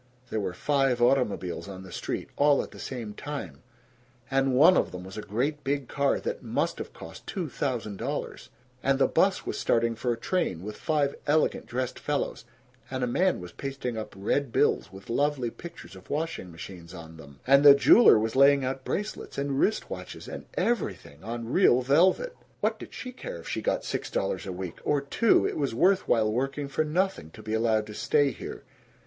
[0.31, 3.61] There were five automobiles on the street all at the same time
[4.31, 7.97] and one of 'em was a great big car that must of cost two thousand
[7.97, 8.49] dollars
[8.81, 12.45] and the 'bus was starting for a train with five elegant dressed fellows,
[12.89, 17.17] and a man was pasting up red bills with lovely pictures of washing machines on
[17.17, 21.83] them, and the jeweler was laying out bracelets and wrist watches and EVERYTHING on real
[21.83, 22.35] velvet.
[22.59, 24.79] What did she care if she got six dollars a week?
[24.83, 25.45] Or two!
[25.47, 28.63] It was worth while working for nothing, to be allowed to stay here.